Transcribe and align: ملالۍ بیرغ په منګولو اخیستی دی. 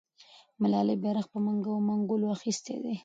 ملالۍ 0.61 0.95
بیرغ 1.03 1.25
په 1.31 1.37
منګولو 1.87 2.27
اخیستی 2.37 2.75
دی. 2.83 2.95